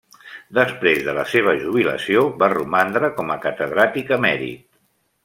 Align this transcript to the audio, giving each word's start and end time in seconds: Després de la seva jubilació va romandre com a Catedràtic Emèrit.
Després 0.57 1.01
de 1.07 1.13
la 1.17 1.25
seva 1.33 1.53
jubilació 1.59 2.23
va 2.45 2.49
romandre 2.55 3.11
com 3.21 3.29
a 3.35 3.39
Catedràtic 3.45 4.11
Emèrit. 4.19 4.65